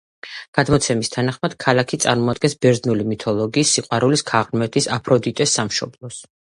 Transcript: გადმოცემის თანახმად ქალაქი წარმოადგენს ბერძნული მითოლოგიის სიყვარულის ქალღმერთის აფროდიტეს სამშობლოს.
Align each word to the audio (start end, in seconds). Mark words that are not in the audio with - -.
გადმოცემის 0.59 1.13
თანახმად 1.15 1.57
ქალაქი 1.65 2.01
წარმოადგენს 2.07 2.57
ბერძნული 2.67 3.07
მითოლოგიის 3.13 3.77
სიყვარულის 3.79 4.29
ქალღმერთის 4.35 4.93
აფროდიტეს 5.01 5.59
სამშობლოს. 5.63 6.23